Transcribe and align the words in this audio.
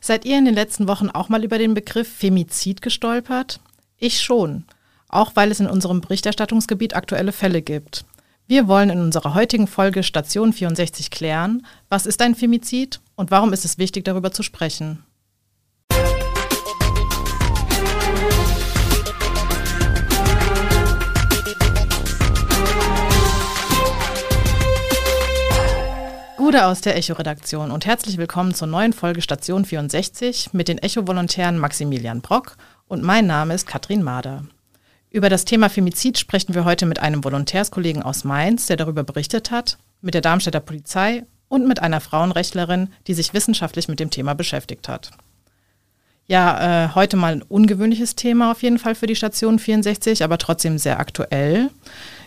Seid 0.00 0.24
ihr 0.24 0.38
in 0.38 0.46
den 0.46 0.54
letzten 0.54 0.88
Wochen 0.88 1.10
auch 1.10 1.28
mal 1.28 1.44
über 1.44 1.58
den 1.58 1.74
Begriff 1.74 2.08
Femizid 2.08 2.80
gestolpert? 2.80 3.60
Ich 3.98 4.20
schon, 4.20 4.64
auch 5.08 5.32
weil 5.34 5.50
es 5.50 5.60
in 5.60 5.66
unserem 5.66 6.00
Berichterstattungsgebiet 6.00 6.96
aktuelle 6.96 7.32
Fälle 7.32 7.60
gibt. 7.60 8.04
Wir 8.46 8.66
wollen 8.66 8.90
in 8.90 9.00
unserer 9.00 9.34
heutigen 9.34 9.66
Folge 9.66 10.02
Station 10.02 10.52
64 10.52 11.10
klären, 11.10 11.66
was 11.88 12.06
ist 12.06 12.22
ein 12.22 12.34
Femizid 12.34 13.00
und 13.14 13.30
warum 13.30 13.52
ist 13.52 13.64
es 13.64 13.78
wichtig, 13.78 14.04
darüber 14.04 14.32
zu 14.32 14.42
sprechen. 14.42 15.04
Gude 26.50 26.66
aus 26.66 26.80
der 26.80 26.96
Echo-Redaktion 26.96 27.70
und 27.70 27.86
herzlich 27.86 28.18
willkommen 28.18 28.54
zur 28.54 28.66
neuen 28.66 28.92
Folge 28.92 29.22
Station 29.22 29.64
64 29.64 30.52
mit 30.52 30.66
den 30.66 30.78
Echo-Volontären 30.78 31.56
Maximilian 31.58 32.22
Brock 32.22 32.56
und 32.88 33.04
mein 33.04 33.28
Name 33.28 33.54
ist 33.54 33.68
Katrin 33.68 34.02
Mader. 34.02 34.42
Über 35.10 35.28
das 35.28 35.44
Thema 35.44 35.68
Femizid 35.70 36.18
sprechen 36.18 36.56
wir 36.56 36.64
heute 36.64 36.86
mit 36.86 36.98
einem 36.98 37.22
Volontärskollegen 37.22 38.02
aus 38.02 38.24
Mainz, 38.24 38.66
der 38.66 38.76
darüber 38.76 39.04
berichtet 39.04 39.52
hat, 39.52 39.78
mit 40.00 40.14
der 40.14 40.22
Darmstädter 40.22 40.58
Polizei 40.58 41.22
und 41.46 41.68
mit 41.68 41.80
einer 41.80 42.00
Frauenrechtlerin, 42.00 42.88
die 43.06 43.14
sich 43.14 43.32
wissenschaftlich 43.32 43.86
mit 43.86 44.00
dem 44.00 44.10
Thema 44.10 44.34
beschäftigt 44.34 44.88
hat. 44.88 45.12
Ja, 46.26 46.86
äh, 46.86 46.94
heute 46.96 47.16
mal 47.16 47.32
ein 47.32 47.42
ungewöhnliches 47.42 48.16
Thema 48.16 48.50
auf 48.50 48.64
jeden 48.64 48.80
Fall 48.80 48.96
für 48.96 49.06
die 49.06 49.16
Station 49.16 49.60
64, 49.60 50.24
aber 50.24 50.38
trotzdem 50.38 50.78
sehr 50.78 50.98
aktuell. 50.98 51.70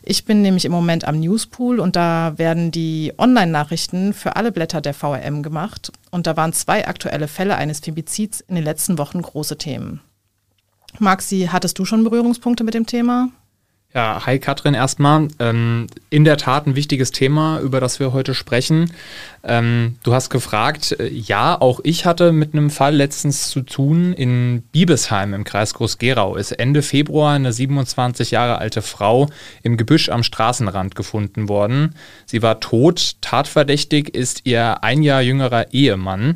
Ich 0.05 0.25
bin 0.25 0.41
nämlich 0.41 0.65
im 0.65 0.73
Moment 0.73 1.05
am 1.05 1.17
Newspool 1.17 1.79
und 1.79 1.95
da 1.95 2.33
werden 2.37 2.71
die 2.71 3.13
Online-Nachrichten 3.17 4.13
für 4.13 4.35
alle 4.35 4.51
Blätter 4.51 4.81
der 4.81 4.93
VRM 4.93 5.43
gemacht. 5.43 5.93
Und 6.11 6.27
da 6.27 6.35
waren 6.35 6.51
zwei 6.51 6.85
aktuelle 6.85 7.29
Fälle 7.29 7.55
eines 7.55 7.79
Femizids 7.79 8.41
in 8.41 8.55
den 8.55 8.65
letzten 8.65 8.97
Wochen 8.97 9.21
große 9.21 9.57
Themen. 9.57 10.01
Maxi, 10.99 11.47
hattest 11.49 11.79
du 11.79 11.85
schon 11.85 12.03
Berührungspunkte 12.03 12.65
mit 12.65 12.73
dem 12.73 12.85
Thema? 12.85 13.29
Ja, 13.95 14.25
hi 14.25 14.39
Katrin 14.39 14.73
erstmal. 14.73 15.27
Ähm, 15.37 15.85
in 16.09 16.23
der 16.23 16.37
Tat 16.37 16.65
ein 16.65 16.75
wichtiges 16.75 17.11
Thema, 17.11 17.59
über 17.59 17.79
das 17.79 17.99
wir 17.99 18.11
heute 18.11 18.33
sprechen. 18.33 18.91
Ähm, 19.43 19.97
du 20.01 20.15
hast 20.15 20.31
gefragt, 20.31 20.95
äh, 20.99 21.09
ja, 21.09 21.61
auch 21.61 21.79
ich 21.83 22.07
hatte 22.07 22.31
mit 22.31 22.53
einem 22.53 22.71
Fall 22.71 22.95
letztens 22.95 23.51
zu 23.51 23.61
tun. 23.61 24.13
In 24.13 24.63
Biebesheim 24.71 25.35
im 25.35 25.43
Kreis 25.43 25.75
Groß-Gerau 25.75 26.35
ist 26.37 26.53
Ende 26.53 26.81
Februar 26.81 27.35
eine 27.35 27.53
27 27.53 28.31
Jahre 28.31 28.57
alte 28.57 28.81
Frau 28.81 29.29
im 29.61 29.77
Gebüsch 29.77 30.09
am 30.09 30.23
Straßenrand 30.23 30.95
gefunden 30.95 31.47
worden. 31.47 31.93
Sie 32.25 32.41
war 32.41 32.59
tot. 32.59 33.17
Tatverdächtig 33.21 34.15
ist 34.15 34.41
ihr 34.45 34.83
ein 34.83 35.03
Jahr 35.03 35.21
jüngerer 35.21 35.71
Ehemann. 35.71 36.33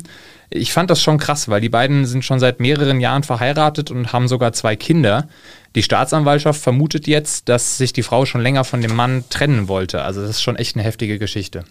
Ich 0.50 0.72
fand 0.72 0.88
das 0.90 1.02
schon 1.02 1.18
krass, 1.18 1.48
weil 1.48 1.60
die 1.60 1.68
beiden 1.68 2.06
sind 2.06 2.24
schon 2.24 2.40
seit 2.40 2.58
mehreren 2.58 3.00
Jahren 3.00 3.22
verheiratet 3.22 3.90
und 3.90 4.12
haben 4.12 4.28
sogar 4.28 4.52
zwei 4.52 4.76
Kinder. 4.76 5.28
Die 5.74 5.82
Staatsanwaltschaft 5.82 6.60
vermutet 6.60 7.06
jetzt, 7.06 7.48
dass 7.48 7.76
sich 7.76 7.92
die 7.92 8.02
Frau 8.02 8.24
schon 8.24 8.40
länger 8.40 8.64
von 8.64 8.80
dem 8.80 8.96
Mann 8.96 9.24
trennen 9.28 9.68
wollte. 9.68 10.02
Also 10.02 10.22
das 10.22 10.30
ist 10.30 10.42
schon 10.42 10.56
echt 10.56 10.76
eine 10.76 10.84
heftige 10.84 11.18
Geschichte. 11.18 11.64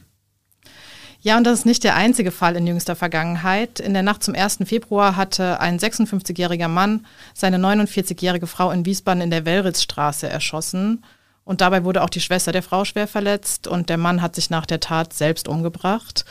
Ja, 1.21 1.37
und 1.37 1.43
das 1.45 1.59
ist 1.59 1.65
nicht 1.65 1.83
der 1.83 1.95
einzige 1.95 2.31
Fall 2.31 2.55
in 2.55 2.67
jüngster 2.67 2.95
Vergangenheit. 2.95 3.79
In 3.79 3.93
der 3.93 4.03
Nacht 4.03 4.21
zum 4.21 4.35
1. 4.35 4.59
Februar 4.65 5.15
hatte 5.15 5.59
ein 5.59 5.79
56-jähriger 5.79 6.67
Mann 6.67 7.05
seine 7.33 7.57
49-jährige 7.57 8.45
Frau 8.45 8.69
in 8.69 8.85
Wiesbaden 8.85 9.21
in 9.21 9.31
der 9.31 9.45
Wellritzstraße 9.45 10.29
erschossen. 10.29 11.03
Und 11.43 11.61
dabei 11.61 11.83
wurde 11.83 12.03
auch 12.03 12.09
die 12.09 12.19
Schwester 12.19 12.51
der 12.51 12.61
Frau 12.61 12.85
schwer 12.85 13.07
verletzt 13.07 13.67
und 13.67 13.89
der 13.89 13.97
Mann 13.97 14.21
hat 14.21 14.35
sich 14.35 14.49
nach 14.49 14.65
der 14.65 14.81
Tat 14.81 15.13
selbst 15.13 15.47
umgebracht. 15.47 16.25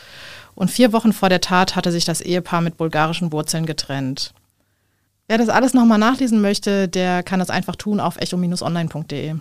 Und 0.56 0.70
vier 0.70 0.92
Wochen 0.92 1.12
vor 1.12 1.28
der 1.28 1.40
Tat 1.40 1.76
hatte 1.76 1.92
sich 1.92 2.04
das 2.04 2.20
Ehepaar 2.20 2.62
mit 2.62 2.76
bulgarischen 2.76 3.30
Wurzeln 3.30 3.66
getrennt. 3.66 4.32
Wer 5.28 5.38
das 5.38 5.48
alles 5.48 5.74
nochmal 5.74 5.98
nachlesen 5.98 6.40
möchte, 6.40 6.88
der 6.88 7.22
kann 7.22 7.38
das 7.38 7.50
einfach 7.50 7.76
tun 7.76 8.00
auf 8.00 8.16
echo-online.de. 8.16 9.34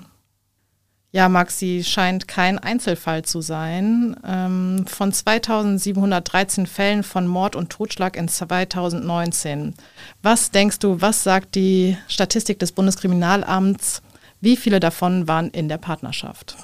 Ja, 1.12 1.30
Maxi, 1.30 1.84
scheint 1.86 2.28
kein 2.28 2.60
Einzelfall 2.60 3.24
zu 3.24 3.40
sein. 3.40 4.18
Ähm, 4.28 4.86
von 4.86 5.14
2713 5.14 6.68
Fällen 6.68 7.04
von 7.04 7.26
Mord 7.26 7.56
und 7.56 7.70
Totschlag 7.70 8.18
in 8.18 8.28
2019. 8.28 9.76
Was 10.22 10.52
denkst 10.52 10.80
du, 10.80 11.00
was 11.00 11.24
sagt 11.24 11.56
die 11.56 11.98
Statistik 12.10 12.60
des 12.60 12.74
Bundeskriminalamts? 12.74 14.02
Wie 14.42 14.58
viele 14.58 14.82
davon 14.82 15.30
waren 15.30 15.50
in 15.52 15.70
der 15.70 15.78
Partnerschaft? 15.78 16.58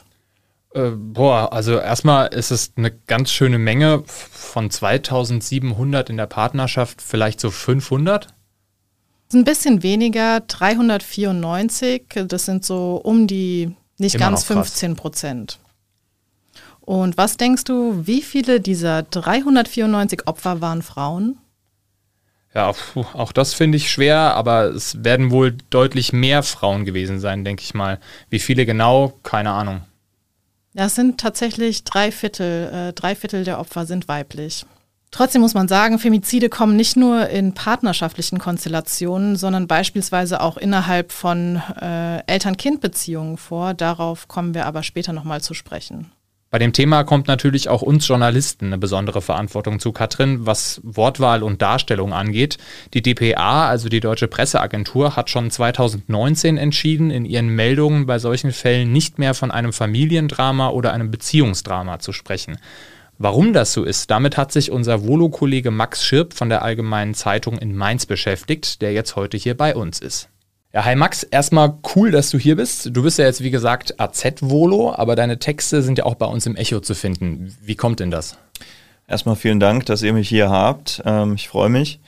Äh, 0.73 0.91
boah, 0.91 1.51
also 1.51 1.77
erstmal 1.77 2.27
ist 2.27 2.51
es 2.51 2.73
eine 2.77 2.91
ganz 2.91 3.31
schöne 3.31 3.59
Menge 3.59 4.03
von 4.05 4.69
2700 4.69 6.09
in 6.09 6.17
der 6.17 6.27
Partnerschaft, 6.27 7.01
vielleicht 7.01 7.39
so 7.39 7.51
500. 7.51 8.27
Ein 9.33 9.43
bisschen 9.43 9.83
weniger, 9.83 10.41
394, 10.41 12.03
das 12.27 12.45
sind 12.45 12.65
so 12.65 12.95
um 13.03 13.27
die 13.27 13.75
nicht 13.97 14.15
Immer 14.15 14.25
ganz 14.25 14.43
15 14.43 14.95
Prozent. 14.95 15.59
Und 16.81 17.17
was 17.17 17.37
denkst 17.37 17.63
du, 17.65 18.05
wie 18.07 18.21
viele 18.21 18.59
dieser 18.59 19.03
394 19.03 20.27
Opfer 20.27 20.59
waren 20.59 20.81
Frauen? 20.81 21.37
Ja, 22.53 22.73
auch 23.13 23.31
das 23.31 23.53
finde 23.53 23.77
ich 23.77 23.91
schwer, 23.91 24.35
aber 24.35 24.65
es 24.65 25.03
werden 25.03 25.31
wohl 25.31 25.55
deutlich 25.69 26.11
mehr 26.11 26.43
Frauen 26.43 26.83
gewesen 26.83 27.19
sein, 27.19 27.45
denke 27.45 27.63
ich 27.63 27.73
mal. 27.73 27.99
Wie 28.29 28.39
viele 28.39 28.65
genau, 28.65 29.13
keine 29.23 29.51
Ahnung. 29.51 29.81
Das 30.73 30.95
sind 30.95 31.19
tatsächlich 31.19 31.83
drei 31.83 32.11
Viertel, 32.11 32.71
äh, 32.73 32.93
drei 32.93 33.15
Viertel 33.15 33.43
der 33.43 33.59
Opfer 33.59 33.85
sind 33.85 34.07
weiblich. 34.07 34.65
Trotzdem 35.11 35.41
muss 35.41 35.53
man 35.53 35.67
sagen, 35.67 35.99
Femizide 35.99 36.47
kommen 36.47 36.77
nicht 36.77 36.95
nur 36.95 37.27
in 37.27 37.53
partnerschaftlichen 37.53 38.39
Konstellationen, 38.39 39.35
sondern 39.35 39.67
beispielsweise 39.67 40.39
auch 40.39 40.55
innerhalb 40.55 41.11
von 41.11 41.61
äh, 41.81 42.25
Eltern-Kind-Beziehungen 42.27 43.35
vor. 43.35 43.73
Darauf 43.73 44.29
kommen 44.29 44.53
wir 44.53 44.65
aber 44.65 44.83
später 44.83 45.11
nochmal 45.11 45.41
zu 45.41 45.53
sprechen. 45.53 46.11
Bei 46.51 46.59
dem 46.59 46.73
Thema 46.73 47.05
kommt 47.05 47.29
natürlich 47.29 47.69
auch 47.69 47.81
uns 47.81 48.05
Journalisten 48.05 48.65
eine 48.65 48.77
besondere 48.77 49.21
Verantwortung 49.21 49.79
zu, 49.79 49.93
Katrin, 49.93 50.45
was 50.45 50.81
Wortwahl 50.83 51.43
und 51.43 51.61
Darstellung 51.61 52.11
angeht. 52.11 52.57
Die 52.93 53.01
DPA, 53.01 53.69
also 53.69 53.87
die 53.87 54.01
Deutsche 54.01 54.27
Presseagentur, 54.27 55.15
hat 55.15 55.29
schon 55.29 55.49
2019 55.49 56.57
entschieden, 56.57 57.09
in 57.09 57.23
ihren 57.23 57.47
Meldungen 57.47 58.05
bei 58.05 58.19
solchen 58.19 58.51
Fällen 58.51 58.91
nicht 58.91 59.17
mehr 59.17 59.33
von 59.33 59.49
einem 59.49 59.71
Familiendrama 59.71 60.71
oder 60.71 60.91
einem 60.91 61.09
Beziehungsdrama 61.09 61.99
zu 61.99 62.11
sprechen. 62.11 62.57
Warum 63.17 63.53
das 63.53 63.71
so 63.71 63.85
ist, 63.85 64.11
damit 64.11 64.35
hat 64.35 64.51
sich 64.51 64.71
unser 64.71 65.07
Volo-Kollege 65.07 65.71
Max 65.71 66.03
Schirp 66.03 66.33
von 66.33 66.49
der 66.49 66.63
Allgemeinen 66.63 67.13
Zeitung 67.13 67.59
in 67.59 67.77
Mainz 67.77 68.05
beschäftigt, 68.05 68.81
der 68.81 68.91
jetzt 68.91 69.15
heute 69.15 69.37
hier 69.37 69.55
bei 69.55 69.73
uns 69.73 69.99
ist. 69.99 70.30
Ja, 70.73 70.85
hi 70.85 70.95
Max, 70.95 71.23
erstmal 71.23 71.73
cool, 71.95 72.11
dass 72.11 72.29
du 72.29 72.37
hier 72.37 72.55
bist. 72.55 72.95
Du 72.95 73.03
bist 73.03 73.19
ja 73.19 73.25
jetzt 73.25 73.43
wie 73.43 73.51
gesagt 73.51 73.99
AZ-Volo, 73.99 74.93
aber 74.95 75.17
deine 75.17 75.37
Texte 75.37 75.81
sind 75.81 75.97
ja 75.97 76.05
auch 76.05 76.15
bei 76.15 76.25
uns 76.25 76.45
im 76.45 76.55
Echo 76.55 76.79
zu 76.79 76.95
finden. 76.95 77.53
Wie 77.61 77.75
kommt 77.75 77.99
denn 77.99 78.09
das? 78.09 78.37
Erstmal 79.05 79.35
vielen 79.35 79.59
Dank, 79.59 79.85
dass 79.87 80.01
ihr 80.01 80.13
mich 80.13 80.29
hier 80.29 80.49
habt. 80.49 81.01
Ähm, 81.05 81.35
ich 81.35 81.49
freue 81.49 81.67
mich. 81.67 81.99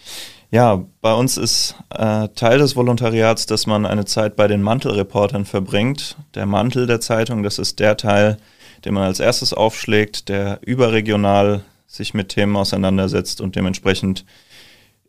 Ja, 0.50 0.82
bei 1.02 1.14
uns 1.14 1.36
ist 1.36 1.76
äh, 1.90 2.30
Teil 2.30 2.60
des 2.60 2.78
Volontariats, 2.78 3.48
dass 3.48 3.68
man 3.68 3.86
eine 3.86 4.06
Zeit 4.06 4.38
bei 4.38 4.48
den 4.48 4.62
Mantelreportern 4.62 5.44
verbringt. 5.44 6.16
Der 6.34 6.46
Mantel 6.46 6.88
der 6.88 7.02
Zeitung, 7.02 7.44
das 7.44 7.60
ist 7.60 7.80
der 7.80 7.98
Teil, 7.98 8.38
den 8.86 8.94
man 8.94 9.04
als 9.04 9.20
erstes 9.20 9.52
aufschlägt, 9.52 10.30
der 10.30 10.60
überregional 10.62 11.66
sich 11.86 12.14
mit 12.14 12.30
Themen 12.30 12.56
auseinandersetzt 12.56 13.42
und 13.42 13.58
dementsprechend 13.58 14.24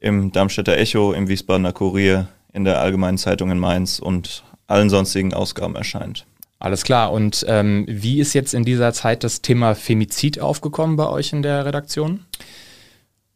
im 0.00 0.32
Darmstädter 0.32 0.76
Echo, 0.76 1.12
im 1.12 1.28
Wiesbadener 1.28 1.72
Kurier, 1.72 2.26
in 2.54 2.65
der 2.65 2.81
Allgemeinen 2.81 3.19
Zeitung 3.19 3.50
in 3.50 3.59
Mainz 3.59 3.98
und 3.98 4.44
allen 4.66 4.88
sonstigen 4.88 5.34
Ausgaben 5.34 5.76
erscheint. 5.76 6.25
Alles 6.59 6.84
klar. 6.84 7.12
Und 7.12 7.44
ähm, 7.47 7.84
wie 7.87 8.20
ist 8.20 8.32
jetzt 8.32 8.54
in 8.54 8.65
dieser 8.65 8.94
Zeit 8.94 9.22
das 9.22 9.42
Thema 9.42 9.75
Femizid 9.75 10.41
aufgekommen 10.41 10.97
bei 10.97 11.06
euch 11.09 11.32
in 11.34 11.43
der 11.43 11.66
Redaktion? 11.66 12.25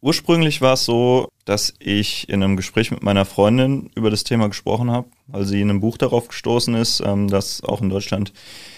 Ursprünglich 0.01 0.61
war 0.61 0.73
es 0.73 0.85
so, 0.85 1.27
dass 1.45 1.73
ich 1.77 2.29
in 2.29 2.41
einem 2.41 2.55
Gespräch 2.55 2.89
mit 2.89 3.03
meiner 3.03 3.25
Freundin 3.25 3.91
über 3.95 4.09
das 4.09 4.23
Thema 4.23 4.47
gesprochen 4.47 4.89
habe, 4.89 5.09
weil 5.27 5.45
sie 5.45 5.61
in 5.61 5.69
einem 5.69 5.81
Buch 5.81 5.97
darauf 5.97 6.29
gestoßen 6.29 6.73
ist, 6.73 7.01
ähm, 7.05 7.27
dass 7.27 7.63
auch 7.63 7.81
in 7.81 7.89
Deutschland 7.89 8.33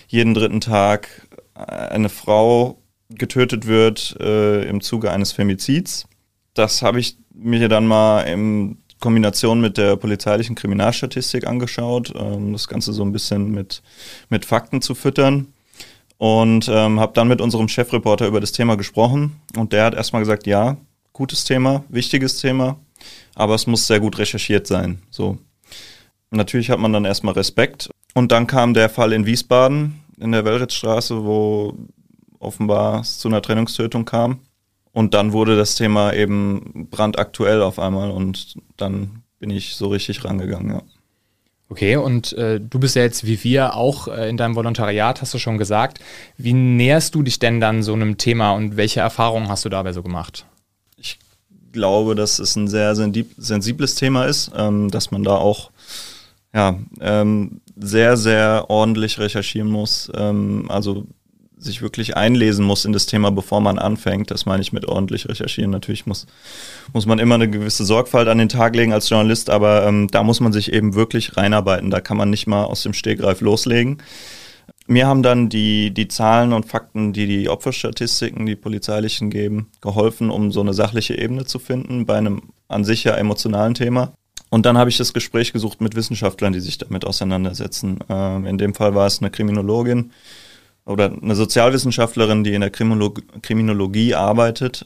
jeden 0.07 0.33
dritten 0.33 0.60
Tag 0.60 1.27
eine 1.54 2.10
Frau 2.10 2.81
getötet 3.10 3.68
wird 3.68 4.18
äh, 4.19 4.63
im 4.68 4.81
Zuge 4.81 5.12
eines 5.12 5.31
Femizids. 5.31 6.07
Das 6.54 6.81
habe 6.81 7.00
ich 7.00 7.18
mir 7.33 7.69
dann 7.69 7.86
mal 7.86 8.24
im 8.24 8.77
Kombination 9.01 9.59
mit 9.59 9.77
der 9.77 9.98
polizeilichen 9.98 10.56
Kriminalstatistik 10.56 11.45
angeschaut, 11.45 12.13
ähm, 12.15 12.53
das 12.53 12.69
Ganze 12.69 12.94
so 12.94 13.03
ein 13.03 13.12
bisschen 13.12 13.51
mit, 13.51 13.81
mit 14.30 14.45
Fakten 14.45 14.81
zu 14.81 14.95
füttern 14.95 15.48
und 16.18 16.69
ähm, 16.69 17.01
habe 17.01 17.12
dann 17.13 17.27
mit 17.27 17.42
unserem 17.42 17.68
Chefreporter 17.68 18.27
über 18.27 18.39
das 18.39 18.53
Thema 18.53 18.77
gesprochen 18.77 19.42
und 19.57 19.74
der 19.74 19.83
hat 19.83 19.95
erstmal 19.95 20.21
gesagt, 20.21 20.48
ja, 20.48 20.77
gutes 21.12 21.44
Thema, 21.44 21.83
wichtiges 21.89 22.38
Thema, 22.38 22.80
aber 23.36 23.56
es 23.56 23.68
muss 23.68 23.88
sehr 23.88 24.00
gut 24.00 24.18
recherchiert 24.18 24.68
sein. 24.68 25.01
So. 25.09 25.38
Natürlich 26.30 26.69
hat 26.69 26.80
man 26.80 26.94
dann 26.94 27.03
erstmal 27.03 27.33
Respekt 27.33 27.89
und 28.13 28.31
dann 28.31 28.48
kam 28.48 28.74
der 28.74 28.89
Fall 28.89 29.12
in 29.12 29.25
Wiesbaden 29.25 30.00
in 30.19 30.31
der 30.31 30.45
Wellritzstraße, 30.45 31.25
wo 31.25 31.75
offenbar 32.39 33.01
es 33.01 33.18
zu 33.18 33.27
einer 33.27 33.42
Trennungstötung 33.42 34.06
kam. 34.06 34.39
Und 34.93 35.13
dann 35.13 35.31
wurde 35.31 35.55
das 35.55 35.75
Thema 35.75 36.13
eben 36.13 36.88
brandaktuell 36.89 37.61
auf 37.61 37.79
einmal 37.79 38.11
und 38.11 38.55
dann 38.77 39.23
bin 39.39 39.49
ich 39.49 39.75
so 39.75 39.88
richtig 39.88 40.23
rangegangen, 40.25 40.75
ja. 40.75 40.81
Okay, 41.69 41.95
und 41.95 42.33
äh, 42.33 42.59
du 42.59 42.79
bist 42.79 42.97
ja 42.97 43.01
jetzt 43.01 43.25
wie 43.25 43.41
wir 43.45 43.75
auch 43.75 44.09
äh, 44.09 44.29
in 44.29 44.35
deinem 44.35 44.55
Volontariat, 44.55 45.21
hast 45.21 45.33
du 45.33 45.38
schon 45.38 45.57
gesagt. 45.57 46.01
Wie 46.35 46.51
näherst 46.51 47.15
du 47.15 47.23
dich 47.23 47.39
denn 47.39 47.61
dann 47.61 47.81
so 47.81 47.93
einem 47.93 48.17
Thema 48.17 48.51
und 48.51 48.75
welche 48.75 48.99
Erfahrungen 48.99 49.47
hast 49.47 49.63
du 49.63 49.69
dabei 49.69 49.93
so 49.93 50.03
gemacht? 50.03 50.45
Ich 50.97 51.17
glaube, 51.71 52.15
dass 52.15 52.39
es 52.39 52.57
ein 52.57 52.67
sehr 52.67 52.93
sensibles 52.93 53.95
Thema 53.95 54.25
ist, 54.25 54.51
ähm, 54.53 54.91
dass 54.91 55.11
man 55.11 55.23
da 55.23 55.35
auch 55.35 55.71
ja, 56.53 56.77
ähm, 56.99 57.61
sehr, 57.77 58.17
sehr 58.17 58.65
ordentlich 58.67 59.17
recherchieren 59.17 59.69
muss. 59.69 60.11
Ähm, 60.13 60.65
also 60.69 61.05
sich 61.63 61.81
wirklich 61.81 62.18
einlesen 62.18 62.66
muss 62.66 62.86
in 62.86 62.94
das 62.94 63.06
Thema, 63.06 63.31
bevor 63.31 63.62
man 63.62 63.78
anfängt. 63.78 64.31
Das 64.31 64.46
meine 64.46 64.62
ich 64.62 64.74
mit 64.74 64.88
ordentlich 64.88 65.30
recherchieren. 65.30 65.72
Natürlich 65.72 66.06
muss, 66.06 66.25
muss 66.94 67.06
man 67.06 67.19
immer 67.19 67.36
eine 67.36 67.50
gewisse 67.50 67.86
Sorgfalt 67.86 68.28
an 68.28 68.40
den 68.40 68.50
Tag 68.50 68.75
legen 68.75 68.94
als 68.94 69.10
Journalist, 69.10 69.50
aber 69.50 69.86
ähm, 69.86 70.08
da 70.10 70.24
muss 70.24 70.40
man 70.40 70.54
sich 70.54 70.74
eben 70.74 70.96
wirklich 70.96 71.38
reinarbeiten. 71.38 71.92
Da 71.92 72.02
kann 72.02 72.18
man 72.18 72.30
nicht 72.30 72.48
mal 72.48 72.63
aus 72.63 72.84
dem 72.84 72.94
Stegreif 72.94 73.42
loslegen. 73.42 74.02
Mir 74.88 75.08
haben 75.08 75.24
dann 75.24 75.50
die, 75.50 75.92
die 75.92 76.08
Zahlen 76.08 76.54
und 76.54 76.66
Fakten, 76.66 77.13
die 77.13 77.28
die 77.28 77.50
Opferstatistiken, 77.50 78.46
die 78.46 78.56
polizeilichen 78.56 79.30
geben, 79.30 79.68
geholfen, 79.80 80.30
um 80.31 80.52
so 80.52 80.62
eine 80.62 80.74
sachliche 80.74 81.18
Ebene 81.18 81.46
zu 81.46 81.60
finden 81.60 82.06
bei 82.06 82.18
einem 82.18 82.42
an 82.68 82.84
sich 82.84 83.04
ja 83.04 83.16
emotionalen 83.16 83.74
Thema. 83.74 84.13
Und 84.50 84.66
dann 84.66 84.78
habe 84.78 84.90
ich 84.90 84.98
das 84.98 85.13
Gespräch 85.13 85.54
gesucht 85.54 85.80
mit 85.80 85.96
Wissenschaftlern, 85.96 86.52
die 86.52 86.60
sich 86.60 86.78
damit 86.78 87.06
auseinandersetzen. 87.06 88.00
Ähm, 88.10 88.46
in 88.46 88.58
dem 88.58 88.74
Fall 88.74 88.96
war 88.96 89.08
es 89.08 89.22
eine 89.22 89.31
Kriminologin, 89.31 90.12
oder 90.86 91.12
eine 91.12 91.36
Sozialwissenschaftlerin, 91.36 92.44
die 92.44 92.54
in 92.54 92.62
der 92.62 92.69
Kriminolog 92.69 93.22
Kriminologie 93.42 94.16
arbeitet. 94.16 94.86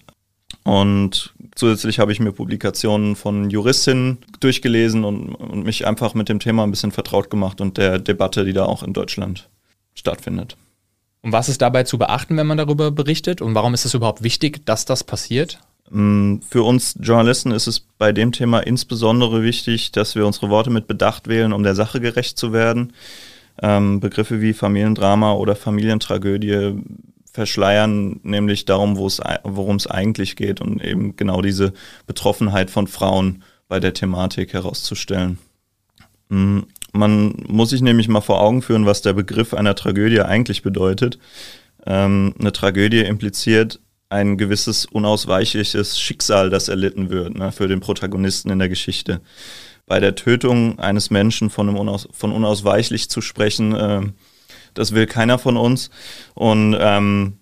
Und 0.64 1.34
zusätzlich 1.56 2.00
habe 2.00 2.12
ich 2.12 2.20
mir 2.20 2.32
Publikationen 2.32 3.16
von 3.16 3.50
Juristinnen 3.50 4.20
durchgelesen 4.40 5.04
und, 5.04 5.36
und 5.36 5.64
mich 5.64 5.86
einfach 5.86 6.14
mit 6.14 6.30
dem 6.30 6.40
Thema 6.40 6.64
ein 6.64 6.72
bisschen 6.72 6.92
vertraut 6.92 7.30
gemacht 7.30 7.62
und 7.62 7.78
der 7.78 8.00
Debatte, 8.00 8.46
die 8.46 8.54
da 8.54 8.66
auch 8.66 8.84
in 8.84 8.94
Deutschland 8.94 9.50
stattfindet. 9.94 10.58
Und 11.22 11.32
was 11.32 11.50
ist 11.50 11.62
dabei 11.62 11.84
zu 11.84 11.98
beachten, 11.98 12.38
wenn 12.38 12.48
man 12.48 12.58
darüber 12.58 12.92
berichtet? 12.92 13.42
Und 13.42 13.56
warum 13.56 13.74
ist 13.74 13.86
es 13.86 13.94
überhaupt 13.94 14.22
wichtig, 14.22 14.66
dass 14.66 14.86
das 14.86 15.04
passiert? 15.04 15.60
Mm, 15.90 16.38
für 16.48 16.64
uns 16.64 16.96
Journalisten 17.00 17.52
ist 17.52 17.68
es 17.68 17.80
bei 17.80 18.12
dem 18.12 18.32
Thema 18.32 18.60
insbesondere 18.60 19.44
wichtig, 19.44 19.92
dass 19.92 20.16
wir 20.16 20.26
unsere 20.26 20.50
Worte 20.50 20.70
mit 20.70 20.88
Bedacht 20.88 21.28
wählen, 21.28 21.54
um 21.54 21.64
der 21.64 21.76
Sache 21.76 22.00
gerecht 22.00 22.38
zu 22.38 22.54
werden. 22.54 22.94
Ähm, 23.62 24.00
Begriffe 24.00 24.42
wie 24.42 24.54
Familiendrama 24.54 25.34
oder 25.34 25.56
Familientragödie 25.56 26.74
verschleiern 27.32 28.22
nämlich 28.24 28.66
darum, 28.66 28.98
worum 28.98 29.76
es 29.76 29.88
eigentlich 29.88 30.36
geht 30.38 30.62
und 30.62 30.84
eben 30.84 31.16
genau 31.18 31.42
diese 31.42 31.74
Betroffenheit 32.08 32.72
von 32.72 32.88
Frauen 32.88 33.44
bei 33.68 33.80
der 33.80 33.94
Thematik 33.94 34.54
herauszustellen. 34.54 35.38
Mm, 36.30 36.60
man 36.94 37.44
muss 37.48 37.72
sich 37.72 37.82
nämlich 37.82 38.08
mal 38.08 38.22
vor 38.22 38.42
Augen 38.42 38.62
führen, 38.62 38.86
was 38.86 39.02
der 39.02 39.14
Begriff 39.14 39.54
einer 39.54 39.76
Tragödie 39.76 40.22
eigentlich 40.22 40.62
bedeutet. 40.62 41.20
Ähm, 41.86 42.34
eine 42.40 42.54
Tragödie 42.54 43.02
impliziert 43.02 43.82
ein 44.08 44.38
gewisses 44.38 44.86
unausweichliches 44.86 46.00
Schicksal, 46.00 46.50
das 46.50 46.70
erlitten 46.70 47.10
wird 47.10 47.38
ne, 47.38 47.52
für 47.52 47.68
den 47.68 47.82
Protagonisten 47.82 48.50
in 48.50 48.60
der 48.60 48.70
Geschichte 48.70 49.20
bei 49.86 50.00
der 50.00 50.16
Tötung 50.16 50.80
eines 50.80 51.10
Menschen 51.10 51.50
von, 51.50 51.70
einem 51.70 51.78
unaus, 51.78 52.08
von 52.12 52.32
unausweichlich 52.32 53.10
zu 53.10 53.22
sprechen, 53.22 53.76
äh, 53.76 54.02
das 54.74 54.94
will 54.94 55.06
keiner 55.06 55.40
von 55.40 55.58
uns. 55.58 55.90
Und 56.34 56.76
ähm, 56.80 57.38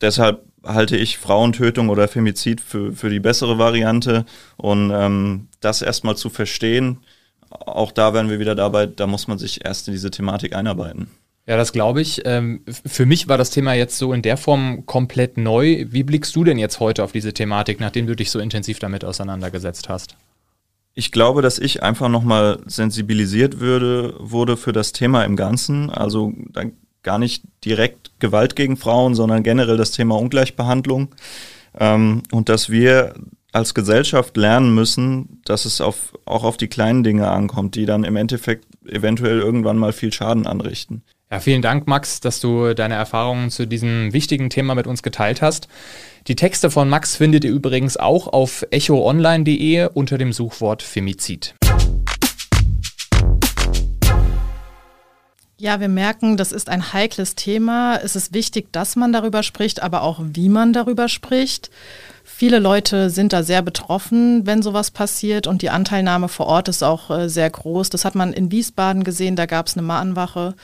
deshalb 0.00 0.44
halte 0.64 0.96
ich 0.96 1.18
Frauentötung 1.18 1.88
oder 1.88 2.08
Femizid 2.08 2.60
für, 2.60 2.92
für 2.92 3.10
die 3.10 3.20
bessere 3.20 3.58
Variante. 3.58 4.24
Und 4.56 4.90
ähm, 4.92 5.48
das 5.60 5.82
erstmal 5.82 6.16
zu 6.16 6.30
verstehen, 6.30 6.98
auch 7.50 7.92
da 7.92 8.12
werden 8.12 8.30
wir 8.30 8.40
wieder 8.40 8.54
dabei, 8.54 8.86
da 8.86 9.06
muss 9.06 9.28
man 9.28 9.38
sich 9.38 9.64
erst 9.64 9.88
in 9.88 9.94
diese 9.94 10.10
Thematik 10.10 10.54
einarbeiten. 10.54 11.08
Ja, 11.46 11.56
das 11.56 11.72
glaube 11.72 12.02
ich. 12.02 12.22
Ähm, 12.26 12.62
für 12.66 13.06
mich 13.06 13.26
war 13.26 13.38
das 13.38 13.48
Thema 13.48 13.72
jetzt 13.72 13.96
so 13.96 14.12
in 14.12 14.20
der 14.20 14.36
Form 14.36 14.84
komplett 14.84 15.38
neu. 15.38 15.86
Wie 15.88 16.02
blickst 16.02 16.36
du 16.36 16.44
denn 16.44 16.58
jetzt 16.58 16.78
heute 16.78 17.02
auf 17.02 17.12
diese 17.12 17.32
Thematik, 17.32 17.80
nachdem 17.80 18.06
du 18.06 18.14
dich 18.14 18.30
so 18.30 18.38
intensiv 18.38 18.80
damit 18.80 19.02
auseinandergesetzt 19.02 19.88
hast? 19.88 20.16
Ich 20.94 21.12
glaube, 21.12 21.42
dass 21.42 21.58
ich 21.58 21.82
einfach 21.82 22.08
nochmal 22.08 22.60
sensibilisiert 22.66 23.60
würde, 23.60 24.14
wurde 24.18 24.56
für 24.56 24.72
das 24.72 24.92
Thema 24.92 25.24
im 25.24 25.36
Ganzen. 25.36 25.90
Also 25.90 26.32
gar 27.02 27.18
nicht 27.18 27.44
direkt 27.64 28.18
Gewalt 28.18 28.56
gegen 28.56 28.76
Frauen, 28.76 29.14
sondern 29.14 29.42
generell 29.42 29.76
das 29.76 29.92
Thema 29.92 30.16
Ungleichbehandlung. 30.16 31.14
Ähm, 31.78 32.22
und 32.32 32.48
dass 32.48 32.70
wir 32.70 33.14
als 33.52 33.74
Gesellschaft 33.74 34.36
lernen 34.36 34.74
müssen, 34.74 35.40
dass 35.44 35.64
es 35.64 35.80
auf, 35.80 36.12
auch 36.24 36.44
auf 36.44 36.56
die 36.56 36.68
kleinen 36.68 37.02
Dinge 37.02 37.30
ankommt, 37.30 37.76
die 37.76 37.86
dann 37.86 38.04
im 38.04 38.16
Endeffekt 38.16 38.66
eventuell 38.86 39.38
irgendwann 39.38 39.78
mal 39.78 39.92
viel 39.92 40.12
Schaden 40.12 40.46
anrichten. 40.46 41.02
Ja, 41.30 41.40
vielen 41.40 41.60
Dank, 41.60 41.86
Max, 41.86 42.20
dass 42.20 42.40
du 42.40 42.72
deine 42.72 42.94
Erfahrungen 42.94 43.50
zu 43.50 43.66
diesem 43.66 44.14
wichtigen 44.14 44.48
Thema 44.48 44.74
mit 44.74 44.86
uns 44.86 45.02
geteilt 45.02 45.42
hast. 45.42 45.68
Die 46.26 46.36
Texte 46.36 46.70
von 46.70 46.88
Max 46.88 47.16
findet 47.16 47.44
ihr 47.44 47.50
übrigens 47.50 47.98
auch 47.98 48.28
auf 48.28 48.66
echoonline.de 48.70 49.90
unter 49.92 50.16
dem 50.16 50.32
Suchwort 50.32 50.82
Femizid. 50.82 51.54
Ja, 55.58 55.80
wir 55.80 55.88
merken, 55.88 56.38
das 56.38 56.52
ist 56.52 56.70
ein 56.70 56.94
heikles 56.94 57.34
Thema. 57.34 57.96
Es 58.02 58.16
ist 58.16 58.32
wichtig, 58.32 58.72
dass 58.72 58.96
man 58.96 59.12
darüber 59.12 59.42
spricht, 59.42 59.82
aber 59.82 60.04
auch 60.04 60.20
wie 60.22 60.48
man 60.48 60.72
darüber 60.72 61.10
spricht. 61.10 61.68
Viele 62.24 62.58
Leute 62.58 63.10
sind 63.10 63.34
da 63.34 63.42
sehr 63.42 63.60
betroffen, 63.60 64.46
wenn 64.46 64.62
sowas 64.62 64.90
passiert 64.92 65.46
und 65.46 65.60
die 65.60 65.70
Anteilnahme 65.70 66.28
vor 66.28 66.46
Ort 66.46 66.68
ist 66.68 66.82
auch 66.82 67.10
äh, 67.10 67.28
sehr 67.28 67.50
groß. 67.50 67.90
Das 67.90 68.06
hat 68.06 68.14
man 68.14 68.32
in 68.32 68.50
Wiesbaden 68.50 69.04
gesehen, 69.04 69.36
da 69.36 69.44
gab 69.44 69.66
es 69.66 69.76
eine 69.76 69.82
Mahnwache 69.82 70.54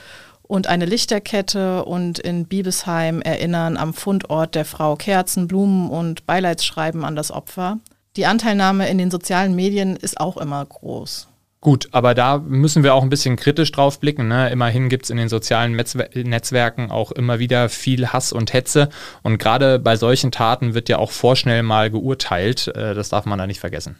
und 0.47 0.67
eine 0.67 0.87
Lichterkette 0.87 1.85
und 1.85 2.19
in 2.19 2.47
Biebesheim 2.47 3.21
erinnern 3.23 3.77
am 3.77 3.95
Fundort 3.95 4.55
der 4.55 4.65
Frau 4.65 4.97
Kerzen, 4.97 5.49
Blumen 5.49 5.91
und 5.91 6.27
Beileidsschreiben 6.27 7.05
an 7.05 7.17
das 7.17 7.31
Opfer. 7.31 7.79
Die 8.17 8.27
Anteilnahme 8.27 8.89
in 8.89 8.99
den 8.99 9.11
sozialen 9.11 9.55
Medien 9.57 9.97
ist 9.97 10.21
auch 10.21 10.37
immer 10.37 10.65
groß. 10.65 11.29
Gut, 11.65 11.89
aber 11.93 12.15
da 12.15 12.37
müssen 12.39 12.85
wir 12.85 12.93
auch 12.93 13.03
ein 13.03 13.09
bisschen 13.09 13.37
kritisch 13.37 13.73
drauf 13.73 13.99
blicken. 13.99 14.29
Ne? 14.29 14.51
Immerhin 14.51 14.91
gibt 14.91 15.05
es 15.05 15.11
in 15.11 15.17
den 15.17 15.31
sozialen 15.31 15.73
Netzwer 15.73 16.11
Netzwerken 16.13 16.91
auch 16.91 17.11
immer 17.11 17.39
wieder 17.39 17.71
viel 17.71 18.09
Hass 18.09 18.35
und 18.35 18.53
Hetze. 18.53 18.91
Und 19.23 19.39
gerade 19.39 19.79
bei 19.79 19.97
solchen 19.97 20.31
Taten 20.31 20.75
wird 20.75 20.91
ja 20.91 20.99
auch 20.99 21.11
vorschnell 21.11 21.63
mal 21.63 21.91
geurteilt. 21.91 22.69
Äh, 22.69 22.93
das 22.93 23.09
darf 23.09 23.25
man 23.25 23.39
da 23.39 23.47
nicht 23.47 23.61
vergessen. 23.61 23.97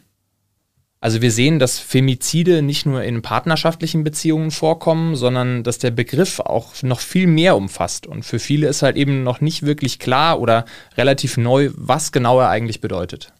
Also 1.05 1.21
wir 1.21 1.31
sehen, 1.31 1.59
dass 1.59 1.77
Femizide 1.77 2.63
nicht 2.63 2.87
nur 2.87 3.03
in 3.03 3.21
partnerschaftlichen 3.21 4.03
Beziehungen 4.03 4.49
vorkommen, 4.49 5.15
sondern 5.15 5.61
dass 5.61 5.77
der 5.77 5.91
Begriff 5.91 6.39
auch 6.39 6.81
noch 6.81 6.99
viel 6.99 7.27
mehr 7.27 7.55
umfasst. 7.55 8.07
Und 8.07 8.25
für 8.25 8.39
viele 8.39 8.67
ist 8.67 8.81
halt 8.81 8.95
eben 8.95 9.21
noch 9.21 9.39
nicht 9.39 9.61
wirklich 9.61 9.99
klar 9.99 10.39
oder 10.39 10.65
relativ 10.97 11.37
neu, 11.37 11.69
was 11.75 12.11
genau 12.11 12.39
er 12.39 12.49
eigentlich 12.49 12.81
bedeutet. 12.81 13.31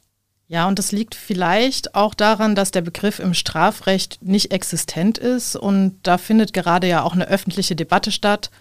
Ja, 0.47 0.67
und 0.67 0.77
das 0.77 0.91
liegt 0.91 1.15
vielleicht 1.15 1.95
auch 1.95 2.13
daran, 2.13 2.53
dass 2.53 2.69
der 2.69 2.81
Begriff 2.81 3.17
im 3.17 3.33
Strafrecht 3.33 4.19
nicht 4.21 4.51
existent 4.51 5.17
ist. 5.17 5.55
Und 5.55 5.97
da 6.03 6.19
findet 6.19 6.53
gerade 6.53 6.87
ja 6.87 7.01
auch 7.01 7.13
eine 7.13 7.27
öffentliche 7.27 7.75
Debatte 7.75 8.11
statt. 8.11 8.51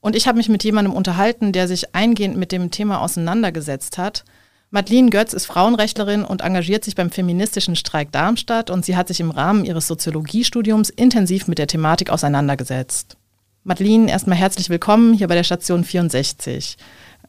Und 0.00 0.16
ich 0.16 0.26
habe 0.26 0.38
mich 0.38 0.48
mit 0.48 0.64
jemandem 0.64 0.94
unterhalten, 0.94 1.52
der 1.52 1.68
sich 1.68 1.94
eingehend 1.94 2.38
mit 2.38 2.52
dem 2.52 2.70
Thema 2.70 3.02
auseinandergesetzt 3.02 3.98
hat. 3.98 4.24
Madeline 4.70 5.10
Götz 5.10 5.32
ist 5.32 5.46
Frauenrechtlerin 5.46 6.24
und 6.24 6.42
engagiert 6.42 6.84
sich 6.84 6.96
beim 6.96 7.10
feministischen 7.10 7.76
Streik 7.76 8.10
Darmstadt 8.10 8.68
und 8.68 8.84
sie 8.84 8.96
hat 8.96 9.06
sich 9.06 9.20
im 9.20 9.30
Rahmen 9.30 9.64
ihres 9.64 9.86
Soziologiestudiums 9.86 10.90
intensiv 10.90 11.46
mit 11.46 11.58
der 11.58 11.68
Thematik 11.68 12.10
auseinandergesetzt. 12.10 13.16
Madeline, 13.62 14.10
erstmal 14.10 14.36
herzlich 14.36 14.68
willkommen 14.68 15.14
hier 15.14 15.28
bei 15.28 15.36
der 15.36 15.44
Station 15.44 15.84
64. 15.84 16.78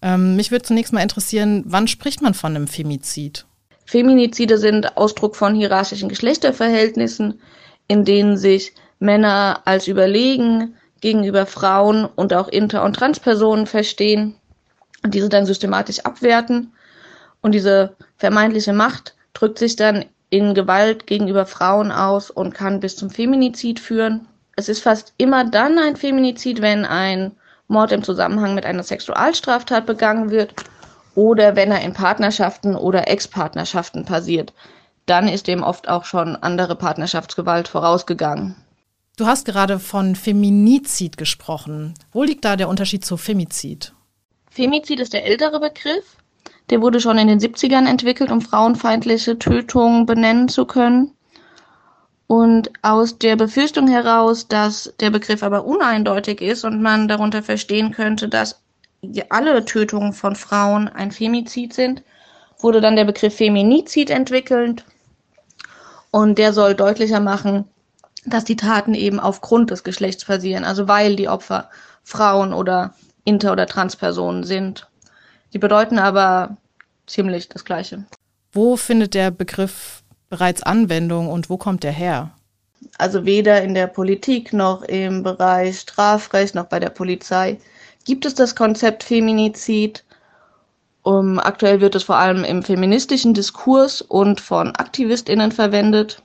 Ähm, 0.01 0.36
mich 0.36 0.50
würde 0.50 0.65
zunächst 0.65 0.94
mal 0.94 1.01
interessieren, 1.01 1.63
wann 1.67 1.88
spricht 1.88 2.24
man 2.24 2.34
von 2.34 2.56
einem 2.56 2.67
Femizid? 2.67 3.46
Feminizide 3.86 4.58
sind 4.58 4.98
Ausdruck 4.98 5.36
von 5.36 5.53
hierarchischen 5.53 6.10
Geschlechterverhältnissen, 6.10 7.39
in 7.88 8.03
denen 8.03 8.38
sich 8.38 8.74
Männer 8.98 9.62
als 9.65 9.88
überlegen 9.88 10.74
gegenüber 11.01 11.46
Frauen 11.46 12.06
und 12.06 12.34
auch 12.34 12.48
Inter- 12.48 12.84
und 12.84 12.96
Transpersonen 12.96 13.67
verstehen 13.67 14.34
und 15.03 15.13
diese 15.13 15.29
dann 15.29 15.46
systematisch 15.46 16.00
abwerten 16.00 16.74
und 17.48 17.54
diese 17.54 17.96
vermeintliche 18.18 18.74
Macht 18.74 19.16
drückt 19.32 19.58
sich 19.58 19.77
dann 19.77 20.04
in 20.30 20.54
Gewalt 20.54 21.08
gegenüber 21.08 21.46
Frauen 21.46 21.94
aus 21.94 22.30
und 22.30 22.54
kann 22.54 22.82
bis 22.82 22.98
zum 22.98 23.10
Feminizid 23.10 23.80
führen. 23.80 24.27
Es 24.58 24.68
ist 24.68 24.84
fast 24.84 25.13
immer 25.18 25.46
dann 25.46 25.80
ein 25.80 25.96
Feminizid, 25.96 26.62
wenn 26.62 26.84
ein 26.84 27.32
Mord 27.70 27.94
im 27.94 28.04
Zusammenhang 28.04 28.54
mit 28.54 28.66
einer 28.66 28.84
Sexualstraftat 28.84 29.86
begangen 29.86 30.30
wird 30.30 30.56
oder 31.16 31.56
wenn 31.56 31.72
er 31.72 31.80
in 31.84 31.94
Partnerschaften 31.94 32.75
oder 32.75 33.08
Ex-Partnerschaften 33.08 34.04
passiert. 34.04 34.51
Dann 35.06 35.30
ist 35.30 35.48
dem 35.48 35.63
oft 35.63 35.88
auch 35.88 36.04
schon 36.04 36.36
andere 36.36 36.75
Partnerschaftsgewalt 36.75 37.70
vorausgegangen. 37.70 38.58
Du 39.16 39.25
hast 39.25 39.46
gerade 39.46 39.80
von 39.80 40.18
Feminizid 40.18 41.16
gesprochen. 41.16 41.94
Wo 42.12 42.24
liegt 42.24 42.44
da 42.44 42.58
der 42.58 42.68
Unterschied 42.68 43.06
zu 43.06 43.16
Femizid? 43.16 43.94
Femizid 44.51 45.00
ist 45.00 45.13
der 45.13 45.25
ältere 45.25 45.62
Begriff 45.62 46.18
Der 46.70 46.82
wurde 46.82 47.00
schon 47.00 47.18
in 47.18 47.28
den 47.28 47.40
70ern 47.40 47.88
entwickelt, 47.88 48.32
um 48.32 48.42
frauenfeindliche 48.42 49.40
Tötungen 49.40 50.06
benennen 50.06 50.50
zu 50.50 50.66
können. 50.66 51.12
Und 52.28 52.72
aus 52.82 53.18
der 53.18 53.38
Befürchtung 53.38 53.88
heraus, 53.88 54.50
dass 54.50 54.94
der 55.00 55.12
Begriff 55.12 55.44
aber 55.44 55.64
uneindeutig 55.64 56.42
ist 56.42 56.66
und 56.66 56.82
man 56.82 57.08
darunter 57.08 57.42
verstehen 57.42 57.92
könnte, 57.94 58.28
dass 58.28 58.62
alle 59.30 59.64
Tötungen 59.64 60.12
von 60.12 60.36
Frauen 60.36 60.90
ein 60.90 61.12
Femizid 61.12 61.74
sind, 61.74 62.04
wurde 62.60 62.82
dann 62.82 62.98
der 62.98 63.06
Begriff 63.06 63.36
Feminizid 63.36 64.10
entwickelt. 64.10 64.84
Und 66.12 66.38
der 66.38 66.52
soll 66.52 66.76
deutlicher 66.76 67.22
machen, 67.22 67.66
dass 68.26 68.44
die 68.44 68.56
Taten 68.58 68.94
eben 68.94 69.20
aufgrund 69.22 69.72
des 69.72 69.84
Geschlechts 69.84 70.26
passieren, 70.26 70.66
also 70.66 70.88
weil 70.90 71.16
die 71.16 71.30
Opfer 71.30 71.70
Frauen 72.04 72.54
oder 72.54 72.94
Inter- 73.24 73.54
oder 73.54 73.68
Transpersonen 73.68 74.44
sind. 74.44 74.88
Die 75.54 75.60
bedeuten 75.60 76.00
aber 76.00 76.58
ziemlich 77.06 77.50
das 77.50 77.66
Gleiche. 77.66 78.06
Wo 78.51 78.75
findet 78.75 79.13
der 79.13 79.32
Begriff 79.32 80.04
bereits 80.30 80.63
Anwendung 80.63 81.30
und 81.30 81.50
wo 81.50 81.58
kommt 81.58 81.84
er 81.86 81.92
her? 81.92 82.32
Also 82.98 83.25
weder 83.25 83.62
in 83.62 83.74
der 83.74 83.88
Politik 83.88 84.54
noch 84.54 84.84
im 84.84 85.24
Bereich 85.24 85.80
Strafrecht 85.80 86.56
noch 86.56 86.66
bei 86.66 86.80
der 86.80 86.89
Polizei 86.89 87.60
gibt 88.06 88.25
es 88.25 88.34
das 88.34 88.56
Konzept 88.56 89.04
Feminizid. 89.04 90.04
Um, 91.04 91.39
aktuell 91.39 91.80
wird 91.80 91.96
es 91.96 92.04
vor 92.04 92.18
allem 92.18 92.44
im 92.44 92.63
feministischen 92.63 93.34
Diskurs 93.34 94.01
und 94.01 94.42
von 94.42 94.75
AktivistInnen 94.75 95.51
verwendet. 95.51 96.22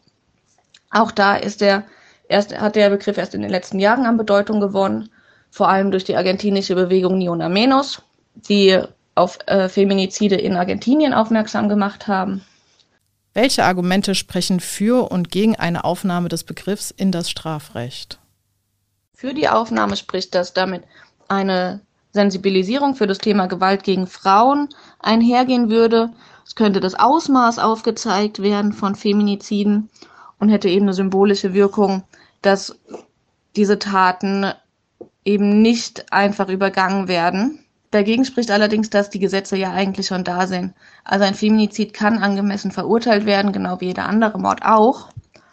Auch 0.91 1.13
da 1.13 1.37
ist 1.37 1.61
der, 1.61 1.85
erst, 2.29 2.57
hat 2.59 2.77
der 2.77 2.91
Begriff 2.91 3.17
erst 3.17 3.35
in 3.35 3.43
den 3.43 3.51
letzten 3.51 3.79
Jahren 3.79 4.07
an 4.07 4.17
Bedeutung 4.17 4.61
gewonnen, 4.61 5.09
vor 5.51 5.69
allem 5.69 5.91
durch 5.91 6.05
die 6.05 6.17
argentinische 6.17 6.75
Bewegung 6.75 7.19
Niona 7.19 7.49
Menos, 7.49 8.03
die 8.35 8.81
auf 9.15 9.39
äh, 9.47 9.69
Feminizide 9.69 10.37
in 10.37 10.57
Argentinien 10.57 11.15
aufmerksam 11.15 11.69
gemacht 11.69 12.09
haben. 12.09 12.45
Welche 13.35 13.65
Argumente 13.65 14.15
sprechen 14.15 14.61
für 14.61 15.11
und 15.11 15.31
gegen 15.31 15.57
eine 15.57 15.85
Aufnahme 15.85 16.29
des 16.29 16.45
Begriffs 16.45 16.91
in 16.91 17.13
das 17.13 17.31
Strafrecht? 17.31 18.19
Für 19.15 19.33
die 19.33 19.49
Aufnahme 19.49 19.97
spricht, 19.97 20.35
dass 20.35 20.53
damit 20.53 20.83
eine 21.29 21.81
Sensibilisierung 22.13 22.95
für 22.95 23.07
das 23.07 23.19
Thema 23.19 23.47
Gewalt 23.47 23.85
gegen 23.85 24.07
Frauen 24.07 24.69
einhergehen 24.99 25.71
würde. 25.71 26.11
Es 26.45 26.55
könnte 26.55 26.81
das 26.81 26.95
Ausmaß 26.95 27.59
aufgezeigt 27.59 28.43
werden 28.43 28.73
von 28.73 28.95
Feminiziden 28.95 29.89
und 30.39 30.51
hätte 30.51 30.69
eben 30.69 30.85
eine 30.87 30.93
symbolische 30.93 31.55
Wirkung, 31.55 32.03
dass 32.43 32.77
diese 33.57 33.79
Taten 33.79 34.53
eben 35.25 35.63
nicht 35.63 36.13
einfach 36.13 36.49
übergangen 36.49 37.09
werden. 37.09 37.62
Dagegen 37.93 38.25
spricht 38.25 38.51
allerdings, 38.51 38.89
dass 38.89 39.11
die 39.11 39.19
Gesetze 39.19 39.55
ja 39.59 39.71
eigentlich 39.71 40.07
schon 40.07 40.25
da 40.25 40.47
sind. 40.47 40.73
Also 41.05 41.27
ein 41.27 41.35
Feminizid 41.35 41.93
kann 41.93 42.23
angemessen 42.23 42.71
verurteilt 42.71 43.27
werden, 43.27 43.53
genau 43.53 43.83
wie 43.83 43.89
jeder 43.89 44.07
andere 44.07 44.39
Mord 44.39 44.63
auch. 44.65 45.11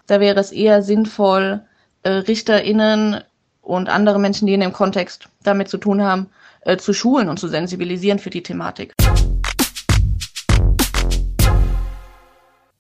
Da 0.08 0.22
wäre 0.22 0.40
es 0.40 0.54
eher 0.54 0.82
sinnvoll, 0.82 1.62
äh, 2.04 2.12
RichterInnen 2.12 3.22
und 3.62 3.90
andere 3.90 4.20
Menschen, 4.20 4.48
die 4.48 4.54
in 4.54 4.62
dem 4.62 4.72
Kontext 4.72 5.28
damit 5.44 5.68
zu 5.68 5.78
tun 5.78 6.02
haben, 6.02 6.28
äh, 6.62 6.78
zu 6.78 6.94
schulen 6.94 7.28
und 7.28 7.42
zu 7.42 7.50
sensibilisieren 7.50 8.20
für 8.20 8.30
die 8.30 8.42
Thematik. 8.42 8.94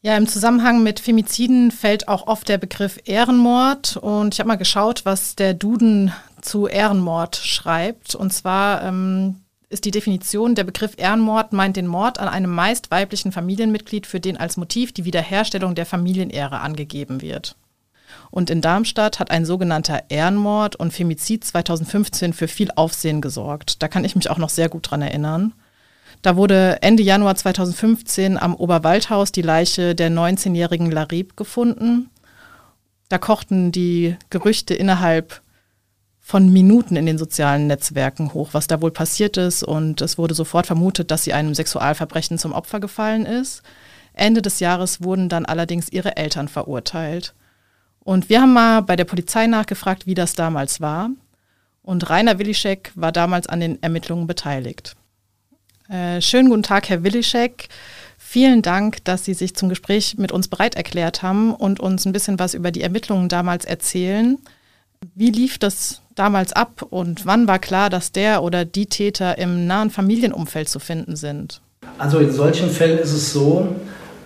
Ja, 0.01 0.16
im 0.16 0.28
Zusammenhang 0.28 0.84
mit 0.84 1.01
Femiziden 1.01 1.72
fällt 1.72 2.08
auch 2.08 2.28
oft 2.28 2.48
der 2.48 2.60
Begriff 2.60 2.98
Ehrenmord. 3.04 3.98
Und 3.98 4.34
ich 4.34 4.39
habe 4.39 4.48
mal 4.48 4.56
geschaut, 4.56 5.01
was 5.04 5.36
der 5.36 5.54
Duden 5.54 6.13
zu 6.39 6.68
Ehrenmord 6.68 7.36
schreibt. 7.36 8.16
Und 8.16 8.32
zwar 8.32 8.84
ähm, 8.84 9.42
ist 9.70 9.86
die 9.86 9.92
Definition, 9.92 10.56
der 10.56 10.64
Begriff 10.64 10.94
Ehrenmord 10.98 11.54
meint 11.54 11.78
den 11.78 11.88
Mord 11.88 12.20
an 12.20 12.28
einem 12.28 12.52
meist 12.52 12.92
weiblichen 12.92 13.32
Familienmitglied, 13.32 14.08
für 14.08 14.20
den 14.20 14.38
als 14.38 14.58
Motiv 14.58 14.92
die 14.92 15.06
Wiederherstellung 15.06 15.76
der 15.76 15.86
Familienehre 15.86 16.60
angegeben 16.60 17.22
wird. 17.22 17.56
Und 18.32 18.50
in 18.50 18.62
Darmstadt 18.62 19.20
hat 19.20 19.30
ein 19.30 19.46
sogenannter 19.46 20.04
Ehrenmord 20.10 20.76
und 20.76 20.92
Femizid 20.92 21.44
2015 21.44 22.34
für 22.34 22.48
viel 22.48 22.72
Aufsehen 22.76 23.22
gesorgt. 23.22 23.82
Da 23.82 23.88
kann 23.88 24.06
ich 24.06 24.16
mich 24.16 24.30
auch 24.30 24.40
noch 24.40 24.50
sehr 24.50 24.70
gut 24.70 24.90
dran 24.90 25.02
erinnern. 25.02 25.54
Da 26.22 26.36
wurde 26.36 26.80
Ende 26.82 27.04
Januar 27.04 27.36
2015 27.36 28.38
am 28.38 28.56
Oberwaldhaus 28.56 29.32
die 29.32 29.42
Leiche 29.42 29.96
der 29.96 30.10
19-jährigen 30.10 30.92
Larib 30.92 31.38
gefunden. 31.38 32.10
Da 33.08 33.18
kochten 33.18 33.72
die 33.72 34.18
Gerüchte 34.30 34.74
innerhalb 34.74 35.42
von 36.29 36.53
Minuten 36.53 36.95
in 36.95 37.07
den 37.07 37.17
sozialen 37.17 37.65
Netzwerken 37.65 38.36
hoch, 38.36 38.50
was 38.51 38.67
da 38.67 38.83
wohl 38.83 38.91
passiert 38.91 39.36
ist. 39.36 39.63
Und 39.63 40.00
es 40.00 40.19
wurde 40.19 40.36
sofort 40.36 40.67
vermutet, 40.67 41.09
dass 41.09 41.24
sie 41.24 41.33
einem 41.33 41.55
Sexualverbrechen 41.55 42.38
zum 42.38 42.51
Opfer 42.51 42.79
gefallen 42.79 43.25
ist. 43.25 43.63
Ende 44.13 44.43
des 44.43 44.59
Jahres 44.59 45.01
wurden 45.01 45.27
dann 45.27 45.48
allerdings 45.48 45.91
ihre 45.91 46.17
Eltern 46.17 46.48
verurteilt. 46.48 47.33
Und 48.01 48.29
wir 48.29 48.41
haben 48.41 48.53
mal 48.53 48.81
bei 48.81 48.95
der 48.95 49.05
Polizei 49.05 49.48
nachgefragt, 49.48 50.05
wie 50.05 50.13
das 50.13 50.36
damals 50.36 50.79
war. 50.79 51.09
Und 51.81 52.07
Rainer 52.12 52.38
Willischek 52.38 52.91
war 52.93 53.12
damals 53.12 53.48
an 53.48 53.59
den 53.59 53.81
Ermittlungen 53.81 54.27
beteiligt. 54.27 54.95
Äh, 55.89 56.21
schönen 56.21 56.50
guten 56.50 56.62
Tag, 56.62 56.89
Herr 56.89 57.03
Willischek. 57.03 57.69
Vielen 58.19 58.62
Dank, 58.62 59.03
dass 59.03 59.25
Sie 59.25 59.33
sich 59.33 59.55
zum 59.55 59.67
Gespräch 59.67 60.19
mit 60.19 60.31
uns 60.31 60.48
bereit 60.48 60.75
erklärt 60.75 61.24
haben 61.24 61.55
und 61.55 61.79
uns 61.79 62.05
ein 62.05 62.13
bisschen 62.13 62.38
was 62.38 62.53
über 62.53 62.69
die 62.69 62.83
Ermittlungen 62.83 63.29
damals 63.29 63.65
erzählen. 63.65 64.38
Wie 65.15 65.31
lief 65.31 65.57
das 65.57 66.03
damals 66.20 66.54
ab 66.54 66.86
und 66.90 67.26
wann 67.26 67.48
war 67.48 67.60
klar, 67.60 67.90
dass 67.90 68.12
der 68.12 68.44
oder 68.44 68.66
die 68.66 68.88
Täter 68.88 69.38
im 69.38 69.68
nahen 69.68 69.90
Familienumfeld 69.90 70.68
zu 70.68 70.80
finden 70.80 71.16
sind? 71.16 71.62
Also 71.98 72.20
in 72.20 72.32
solchen 72.32 72.70
Fällen 72.70 73.00
ist 73.00 73.14
es 73.14 73.32
so, 73.32 73.76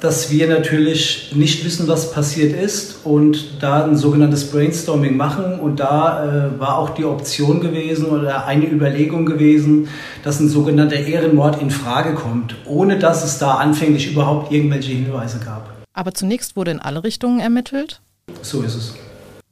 dass 0.04 0.30
wir 0.30 0.48
natürlich 0.50 1.32
nicht 1.34 1.64
wissen, 1.64 1.88
was 1.88 2.12
passiert 2.12 2.60
ist 2.60 3.06
und 3.06 3.64
da 3.64 3.86
ein 3.86 3.96
sogenanntes 3.96 4.52
Brainstorming 4.52 5.16
machen. 5.16 5.60
Und 5.62 5.80
da 5.80 6.26
äh, 6.26 6.60
war 6.60 6.78
auch 6.78 6.90
die 6.90 7.06
Option 7.06 7.62
gewesen 7.62 8.08
oder 8.08 8.46
eine 8.46 8.70
Überlegung 8.70 9.26
gewesen, 9.26 9.88
dass 10.24 10.42
ein 10.42 10.50
sogenannter 10.50 10.98
Ehrenmord 10.98 11.62
in 11.62 11.72
Frage 11.72 12.16
kommt, 12.16 12.56
ohne 12.66 13.00
dass 13.00 13.24
es 13.24 13.40
da 13.40 13.56
anfänglich 13.56 14.12
überhaupt 14.12 14.52
irgendwelche 14.52 14.92
Hinweise 14.92 15.40
gab. 15.40 15.70
Aber 15.94 16.14
zunächst 16.14 16.58
wurde 16.58 16.72
in 16.72 16.80
alle 16.80 17.06
Richtungen 17.06 17.40
ermittelt? 17.40 18.02
So 18.42 18.62
ist 18.62 18.76
es. 18.76 18.94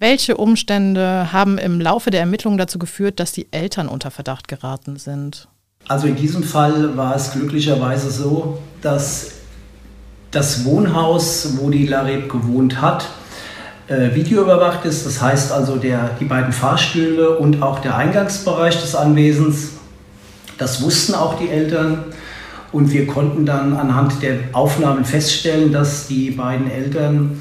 Welche 0.02 0.36
Umstände 0.36 1.32
haben 1.32 1.60
im 1.60 1.80
Laufe 1.80 2.10
der 2.10 2.22
Ermittlungen 2.22 2.58
dazu 2.58 2.80
geführt, 2.80 3.20
dass 3.20 3.34
die 3.34 3.46
Eltern 3.52 3.88
unter 3.88 4.10
Verdacht 4.10 4.48
geraten 4.48 4.98
sind? 4.98 5.48
Also 5.88 6.08
in 6.08 6.16
diesem 6.16 6.42
Fall 6.42 6.98
war 6.98 7.16
es 7.16 7.34
glücklicherweise 7.34 8.10
so, 8.10 8.58
dass 8.82 9.34
das 10.32 10.66
Wohnhaus, 10.66 11.56
wo 11.60 11.70
die 11.70 11.86
Lareb 11.86 12.30
gewohnt 12.30 12.82
hat, 12.82 13.06
äh, 13.90 14.16
videoüberwacht 14.16 14.86
ist. 14.86 15.06
Das 15.06 15.22
heißt 15.22 15.52
also, 15.52 15.76
der, 15.76 16.10
die 16.20 16.26
beiden 16.26 16.52
Fahrstühle 16.52 17.38
und 17.38 17.62
auch 17.62 17.78
der 17.78 17.96
Eingangsbereich 17.96 18.82
des 18.82 18.96
Anwesens, 18.96 19.74
das 20.58 20.82
wussten 20.82 21.14
auch 21.14 21.38
die 21.38 21.50
Eltern. 21.50 22.06
Und 22.72 22.92
wir 22.92 23.06
konnten 23.06 23.46
dann 23.46 23.76
anhand 23.76 24.24
der 24.24 24.40
Aufnahmen 24.54 25.06
feststellen, 25.06 25.72
dass 25.72 26.08
die 26.08 26.32
beiden 26.32 26.72
Eltern 26.72 27.40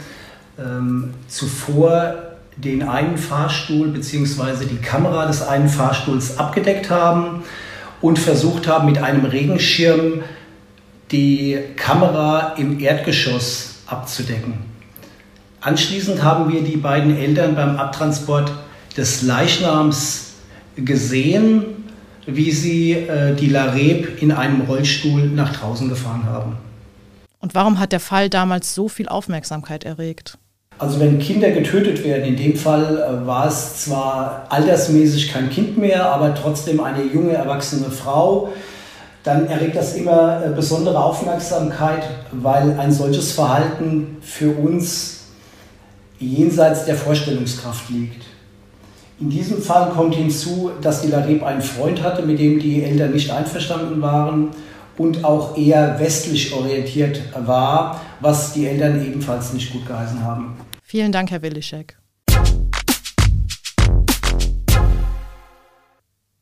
ähm, 0.58 1.14
zuvor 1.26 2.29
den 2.64 2.82
einen 2.82 3.16
Fahrstuhl 3.16 3.88
bzw. 3.88 4.64
die 4.64 4.76
Kamera 4.76 5.26
des 5.26 5.42
einen 5.42 5.68
Fahrstuhls 5.68 6.38
abgedeckt 6.38 6.90
haben 6.90 7.42
und 8.00 8.18
versucht 8.18 8.66
haben, 8.66 8.86
mit 8.86 8.98
einem 8.98 9.24
Regenschirm 9.24 10.22
die 11.10 11.58
Kamera 11.76 12.54
im 12.56 12.80
Erdgeschoss 12.80 13.82
abzudecken. 13.86 14.54
Anschließend 15.60 16.22
haben 16.22 16.52
wir 16.52 16.62
die 16.62 16.76
beiden 16.76 17.16
Eltern 17.16 17.54
beim 17.54 17.76
Abtransport 17.76 18.52
des 18.96 19.22
Leichnams 19.22 20.32
gesehen, 20.76 21.64
wie 22.26 22.50
sie 22.50 22.92
äh, 22.92 23.34
die 23.34 23.48
Lareb 23.48 24.22
in 24.22 24.32
einem 24.32 24.62
Rollstuhl 24.62 25.26
nach 25.26 25.54
draußen 25.54 25.88
gefahren 25.88 26.24
haben. 26.24 26.56
Und 27.40 27.54
warum 27.54 27.78
hat 27.78 27.92
der 27.92 28.00
Fall 28.00 28.30
damals 28.30 28.74
so 28.74 28.88
viel 28.88 29.08
Aufmerksamkeit 29.08 29.84
erregt? 29.84 30.38
Also 30.80 30.98
wenn 30.98 31.18
Kinder 31.18 31.50
getötet 31.50 32.02
werden, 32.04 32.24
in 32.24 32.36
dem 32.36 32.56
Fall 32.56 32.96
äh, 32.96 33.26
war 33.26 33.46
es 33.46 33.84
zwar 33.84 34.46
altersmäßig 34.48 35.30
kein 35.30 35.50
Kind 35.50 35.76
mehr, 35.76 36.10
aber 36.10 36.34
trotzdem 36.34 36.80
eine 36.80 37.04
junge 37.04 37.34
erwachsene 37.34 37.90
Frau, 37.90 38.48
dann 39.22 39.46
erregt 39.46 39.76
das 39.76 39.94
immer 39.94 40.42
äh, 40.42 40.48
besondere 40.48 41.04
Aufmerksamkeit, 41.04 42.04
weil 42.32 42.78
ein 42.78 42.90
solches 42.90 43.32
Verhalten 43.32 44.16
für 44.22 44.52
uns 44.52 45.24
jenseits 46.18 46.86
der 46.86 46.94
Vorstellungskraft 46.94 47.90
liegt. 47.90 48.24
In 49.20 49.28
diesem 49.28 49.60
Fall 49.60 49.90
kommt 49.90 50.14
hinzu, 50.14 50.70
dass 50.80 51.02
die 51.02 51.08
Lareb 51.08 51.42
einen 51.42 51.60
Freund 51.60 52.02
hatte, 52.02 52.22
mit 52.22 52.38
dem 52.38 52.58
die 52.58 52.84
Eltern 52.84 53.12
nicht 53.12 53.30
einverstanden 53.30 54.00
waren 54.00 54.48
und 54.96 55.26
auch 55.26 55.58
eher 55.58 56.00
westlich 56.00 56.54
orientiert 56.54 57.20
war, 57.44 58.00
was 58.20 58.54
die 58.54 58.66
Eltern 58.66 59.04
ebenfalls 59.06 59.52
nicht 59.52 59.74
gut 59.74 59.84
geheißen 59.86 60.24
haben. 60.24 60.56
Vielen 60.90 61.12
Dank, 61.12 61.30
Herr 61.30 61.40
Willischek. 61.42 61.96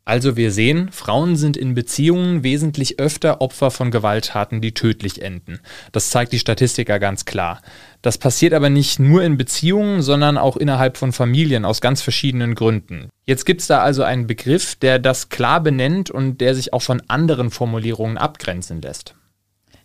Also 0.06 0.36
wir 0.38 0.52
sehen, 0.52 0.90
Frauen 0.90 1.36
sind 1.36 1.58
in 1.58 1.74
Beziehungen 1.74 2.42
wesentlich 2.42 2.98
öfter 2.98 3.42
Opfer 3.42 3.70
von 3.70 3.90
Gewalttaten, 3.90 4.62
die 4.62 4.72
tödlich 4.72 5.20
enden. 5.20 5.60
Das 5.92 6.08
zeigt 6.08 6.32
die 6.32 6.38
Statistik 6.38 6.88
ja 6.88 6.96
ganz 6.96 7.26
klar. 7.26 7.60
Das 8.00 8.16
passiert 8.16 8.54
aber 8.54 8.70
nicht 8.70 8.98
nur 8.98 9.22
in 9.22 9.36
Beziehungen, 9.36 10.00
sondern 10.00 10.38
auch 10.38 10.56
innerhalb 10.56 10.96
von 10.96 11.12
Familien 11.12 11.66
aus 11.66 11.82
ganz 11.82 12.00
verschiedenen 12.00 12.54
Gründen. 12.54 13.10
Jetzt 13.26 13.44
gibt 13.44 13.60
es 13.60 13.66
da 13.66 13.82
also 13.82 14.02
einen 14.02 14.26
Begriff, 14.26 14.76
der 14.76 14.98
das 14.98 15.28
klar 15.28 15.62
benennt 15.62 16.10
und 16.10 16.40
der 16.40 16.54
sich 16.54 16.72
auch 16.72 16.80
von 16.80 17.02
anderen 17.06 17.50
Formulierungen 17.50 18.16
abgrenzen 18.16 18.80
lässt. 18.80 19.14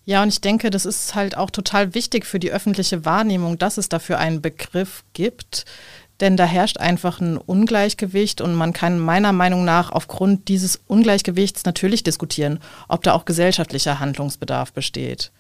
Ja, 0.06 0.22
und 0.22 0.30
ich 0.30 0.42
denke, 0.42 0.70
das 0.70 0.86
ist 0.86 1.16
halt 1.16 1.38
auch 1.38 1.50
total 1.50 1.94
wichtig 1.94 2.26
für 2.26 2.40
die 2.40 2.52
öffentliche 2.52 3.06
Wahrnehmung, 3.06 3.58
dass 3.58 3.78
es 3.78 3.88
dafür 3.88 4.20
einen 4.20 4.42
Begriff 4.42 5.04
gibt 5.14 5.66
denn 6.24 6.38
da 6.38 6.46
herrscht 6.46 6.78
einfach 6.78 7.20
ein 7.20 7.38
Ungleichgewicht 7.38 8.40
und 8.40 8.54
man 8.56 8.72
kann 8.72 9.00
meiner 9.00 9.34
Meinung 9.34 9.66
nach 9.66 9.92
aufgrund 9.92 10.48
dieses 10.48 10.80
Ungleichgewichts 10.88 11.66
natürlich 11.66 12.04
diskutieren, 12.04 12.60
ob 12.88 13.04
da 13.04 13.14
auch 13.14 13.26
gesellschaftlicher 13.26 14.00
Handlungsbedarf 14.00 14.74
besteht. 14.74 15.32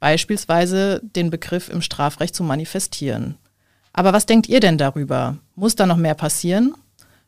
Beispielsweise 0.00 1.00
den 1.02 1.30
Begriff 1.30 1.68
im 1.68 1.82
Strafrecht 1.82 2.34
zu 2.34 2.44
manifestieren. 2.44 3.36
Aber 3.92 4.12
was 4.12 4.26
denkt 4.26 4.48
ihr 4.48 4.60
denn 4.60 4.78
darüber? 4.78 5.38
Muss 5.56 5.74
da 5.74 5.86
noch 5.86 5.96
mehr 5.96 6.14
passieren? 6.14 6.74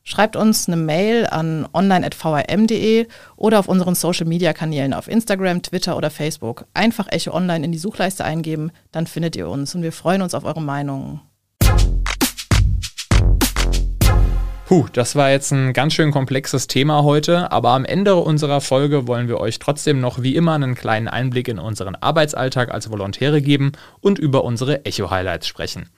Schreibt 0.03 0.35
uns 0.35 0.67
eine 0.67 0.77
Mail 0.77 1.27
an 1.27 1.67
online.vrm.de 1.73 3.07
oder 3.35 3.59
auf 3.59 3.67
unseren 3.67 3.93
Social-Media-Kanälen 3.93 4.93
auf 4.93 5.07
Instagram, 5.07 5.61
Twitter 5.61 5.95
oder 5.95 6.09
Facebook. 6.09 6.65
Einfach 6.73 7.07
Echo 7.11 7.31
Online 7.31 7.65
in 7.65 7.71
die 7.71 7.77
Suchleiste 7.77 8.25
eingeben, 8.25 8.71
dann 8.91 9.05
findet 9.05 9.35
ihr 9.35 9.47
uns 9.47 9.75
und 9.75 9.83
wir 9.83 9.91
freuen 9.91 10.23
uns 10.23 10.33
auf 10.33 10.43
eure 10.43 10.61
Meinungen. 10.61 11.21
Puh, 14.65 14.87
das 14.93 15.17
war 15.17 15.29
jetzt 15.29 15.51
ein 15.51 15.73
ganz 15.73 15.93
schön 15.93 16.11
komplexes 16.11 16.65
Thema 16.65 17.03
heute, 17.03 17.51
aber 17.51 17.71
am 17.71 17.83
Ende 17.83 18.15
unserer 18.15 18.61
Folge 18.61 19.05
wollen 19.05 19.27
wir 19.27 19.39
euch 19.41 19.59
trotzdem 19.59 19.99
noch 19.99 20.21
wie 20.21 20.35
immer 20.35 20.53
einen 20.53 20.75
kleinen 20.75 21.09
Einblick 21.09 21.49
in 21.49 21.59
unseren 21.59 21.95
Arbeitsalltag 21.95 22.71
als 22.71 22.89
Volontäre 22.89 23.41
geben 23.41 23.73
und 23.99 24.17
über 24.17 24.45
unsere 24.45 24.85
Echo-Highlights 24.85 25.45
sprechen. 25.45 25.89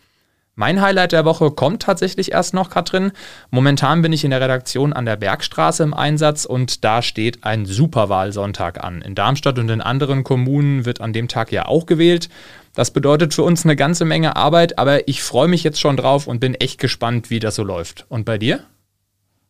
Mein 0.56 0.82
Highlight 0.82 1.14
der 1.14 1.26
Woche 1.26 1.50
kommt 1.50 1.82
tatsächlich 1.82 2.32
erst 2.32 2.54
noch, 2.54 2.70
Katrin. 2.70 3.12
Momentan 3.50 4.04
bin 4.04 4.14
ich 4.14 4.24
in 4.24 4.30
der 4.30 4.40
Redaktion 4.40 4.94
an 4.94 5.06
der 5.06 5.16
Bergstraße 5.16 5.82
im 5.82 5.96
Einsatz 5.96 6.46
und 6.46 6.84
da 6.84 7.02
steht 7.02 7.44
ein 7.44 7.66
Superwahlsonntag 7.66 8.84
an. 8.84 9.02
In 9.02 9.16
Darmstadt 9.16 9.58
und 9.58 9.70
in 9.70 9.82
anderen 9.82 10.24
Kommunen 10.24 10.86
wird 10.86 11.02
an 11.02 11.12
dem 11.12 11.28
Tag 11.28 11.52
ja 11.52 11.66
auch 11.66 11.88
gewählt. 11.88 12.30
Das 12.76 12.92
bedeutet 12.92 13.34
für 13.34 13.42
uns 13.42 13.66
eine 13.66 13.76
ganze 13.76 14.06
Menge 14.06 14.36
Arbeit, 14.36 14.78
aber 14.78 15.08
ich 15.08 15.24
freue 15.24 15.48
mich 15.48 15.64
jetzt 15.64 15.80
schon 15.80 15.98
drauf 15.98 16.28
und 16.28 16.40
bin 16.40 16.54
echt 16.54 16.80
gespannt, 16.80 17.32
wie 17.32 17.40
das 17.40 17.56
so 17.56 17.64
läuft. 17.64 18.06
Und 18.10 18.26
bei 18.26 18.38
dir? 18.38 18.64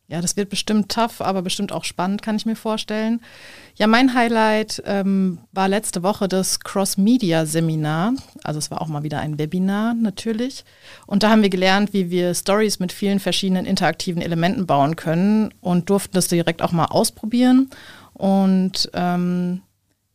Ja, 0.09 0.21
das 0.21 0.35
wird 0.35 0.49
bestimmt 0.49 0.91
tough, 0.91 1.21
aber 1.21 1.41
bestimmt 1.41 1.71
auch 1.71 1.85
spannend, 1.85 2.21
kann 2.21 2.35
ich 2.35 2.45
mir 2.45 2.57
vorstellen. 2.57 3.21
Ja, 3.75 3.87
mein 3.87 4.13
Highlight 4.13 4.83
ähm, 4.85 5.39
war 5.53 5.69
letzte 5.69 6.03
Woche 6.03 6.27
das 6.27 6.59
Cross-Media-Seminar. 6.59 8.13
Also 8.43 8.59
es 8.59 8.69
war 8.69 8.81
auch 8.81 8.87
mal 8.87 9.03
wieder 9.03 9.19
ein 9.19 9.39
Webinar 9.39 9.93
natürlich. 9.93 10.65
Und 11.07 11.23
da 11.23 11.29
haben 11.29 11.41
wir 11.41 11.49
gelernt, 11.49 11.93
wie 11.93 12.09
wir 12.11 12.35
Stories 12.35 12.79
mit 12.79 12.91
vielen 12.91 13.19
verschiedenen 13.19 13.65
interaktiven 13.65 14.21
Elementen 14.21 14.67
bauen 14.67 14.97
können 14.97 15.53
und 15.61 15.89
durften 15.89 16.13
das 16.13 16.27
direkt 16.27 16.61
auch 16.61 16.73
mal 16.73 16.85
ausprobieren. 16.85 17.69
Und 18.13 18.91
ähm, 18.93 19.61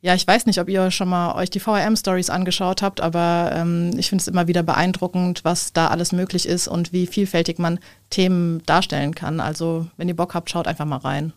ja, 0.00 0.14
ich 0.14 0.26
weiß 0.26 0.47
nicht, 0.47 0.61
ob 0.61 0.69
ihr 0.69 0.90
schon 0.90 1.09
mal 1.09 1.35
euch 1.35 1.50
die 1.50 1.61
VRM-Stories 1.61 2.31
angeschaut 2.31 2.83
habt, 2.83 3.00
aber 3.00 3.50
ähm, 3.55 3.90
ich 3.97 4.09
finde 4.09 4.23
es 4.23 4.28
immer 4.28 4.47
wieder 4.47 4.62
beeindruckend, 4.62 5.45
was 5.45 5.73
da 5.73 5.88
alles 5.88 6.12
möglich 6.12 6.47
ist 6.47 6.69
und 6.69 6.93
wie 6.93 7.07
vielfältig 7.07 7.59
man 7.59 7.81
Themen 8.11 8.62
darstellen 8.64 9.14
kann. 9.14 9.40
Also, 9.40 9.87
wenn 9.97 10.09
ihr 10.09 10.17
Bock 10.17 10.35
habt, 10.35 10.50
schaut 10.50 10.69
einfach 10.69 10.85
mal 10.85 10.99
rein. 10.99 11.33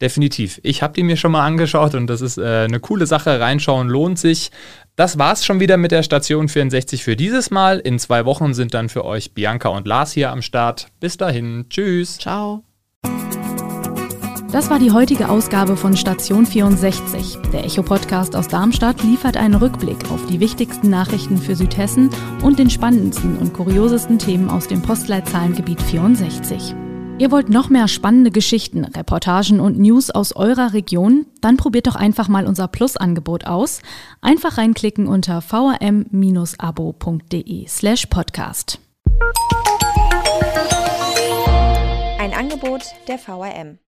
Definitiv. 0.00 0.60
Ich 0.62 0.82
habe 0.82 0.94
die 0.94 1.02
mir 1.02 1.16
schon 1.16 1.32
mal 1.32 1.44
angeschaut 1.44 1.94
und 1.94 2.06
das 2.06 2.20
ist 2.20 2.38
äh, 2.38 2.64
eine 2.64 2.80
coole 2.80 3.06
Sache. 3.06 3.40
Reinschauen 3.40 3.88
lohnt 3.88 4.18
sich. 4.18 4.52
Das 4.94 5.18
war's 5.18 5.44
schon 5.44 5.60
wieder 5.60 5.76
mit 5.76 5.90
der 5.90 6.02
Station 6.04 6.48
64 6.48 7.02
für 7.02 7.16
dieses 7.16 7.50
Mal. 7.50 7.78
In 7.78 7.98
zwei 7.98 8.24
Wochen 8.24 8.54
sind 8.54 8.74
dann 8.74 8.88
für 8.88 9.04
euch 9.04 9.34
Bianca 9.34 9.68
und 9.68 9.86
Lars 9.86 10.12
hier 10.12 10.30
am 10.30 10.40
Start. 10.42 10.86
Bis 11.00 11.16
dahin. 11.16 11.66
Tschüss. 11.68 12.18
Ciao. 12.18 12.67
Das 14.50 14.70
war 14.70 14.78
die 14.78 14.92
heutige 14.92 15.28
Ausgabe 15.28 15.76
von 15.76 15.94
Station 15.94 16.46
64. 16.46 17.36
Der 17.52 17.66
Echo-Podcast 17.66 18.34
aus 18.34 18.48
Darmstadt 18.48 19.02
liefert 19.02 19.36
einen 19.36 19.56
Rückblick 19.56 20.10
auf 20.10 20.24
die 20.24 20.40
wichtigsten 20.40 20.88
Nachrichten 20.88 21.36
für 21.36 21.54
Südhessen 21.54 22.08
und 22.42 22.58
den 22.58 22.70
spannendsten 22.70 23.36
und 23.36 23.52
kuriosesten 23.52 24.18
Themen 24.18 24.48
aus 24.48 24.66
dem 24.66 24.80
Postleitzahlengebiet 24.80 25.82
64. 25.82 26.74
Ihr 27.18 27.30
wollt 27.30 27.50
noch 27.50 27.68
mehr 27.68 27.88
spannende 27.88 28.30
Geschichten, 28.30 28.84
Reportagen 28.84 29.60
und 29.60 29.78
News 29.78 30.08
aus 30.08 30.34
eurer 30.34 30.72
Region? 30.72 31.26
Dann 31.42 31.58
probiert 31.58 31.86
doch 31.86 31.96
einfach 31.96 32.28
mal 32.28 32.46
unser 32.46 32.68
Plus-Angebot 32.68 33.44
aus. 33.44 33.82
Einfach 34.22 34.56
reinklicken 34.56 35.08
unter 35.08 35.42
vrm-abo.de 35.42 36.56
slash 37.68 38.06
podcast. 38.06 38.80
Ein 42.18 42.32
Angebot 42.32 42.84
der 43.08 43.18
VRM. 43.18 43.78